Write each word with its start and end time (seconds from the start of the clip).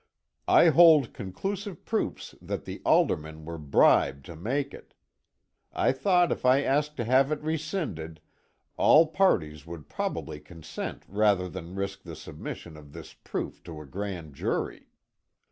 I 0.47 0.69
hold 0.69 1.13
conclusive 1.13 1.85
proofs 1.85 2.33
that 2.41 2.65
the 2.65 2.81
aldermen 2.83 3.45
were 3.45 3.59
bribed 3.59 4.25
to 4.25 4.35
make 4.35 4.73
it. 4.73 4.95
I 5.73 5.91
thought 5.91 6.31
if 6.31 6.43
I 6.43 6.63
asked 6.63 6.97
to 6.97 7.05
have 7.05 7.31
it 7.31 7.39
rescinded, 7.43 8.19
all 8.77 9.05
parties 9.05 9.67
would 9.67 9.89
probably 9.89 10.39
consent 10.39 11.03
rather 11.07 11.47
than 11.47 11.75
risk 11.75 12.01
the 12.01 12.15
submission 12.15 12.77
of 12.77 12.93
this 12.93 13.13
proof 13.13 13.61
to 13.65 13.79
a 13.79 13.85
grand 13.85 14.33
jury." 14.33 14.87